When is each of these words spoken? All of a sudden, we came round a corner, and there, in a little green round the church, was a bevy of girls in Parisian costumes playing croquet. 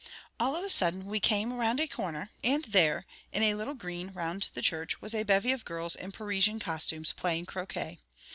All 0.39 0.55
of 0.55 0.63
a 0.63 0.69
sudden, 0.71 1.05
we 1.05 1.19
came 1.19 1.53
round 1.53 1.79
a 1.79 1.85
corner, 1.85 2.31
and 2.43 2.65
there, 2.65 3.05
in 3.31 3.43
a 3.43 3.53
little 3.53 3.75
green 3.75 4.07
round 4.13 4.49
the 4.55 4.61
church, 4.63 4.99
was 4.99 5.13
a 5.13 5.21
bevy 5.21 5.51
of 5.51 5.63
girls 5.63 5.95
in 5.95 6.11
Parisian 6.11 6.57
costumes 6.57 7.13
playing 7.13 7.45
croquet. 7.45 7.99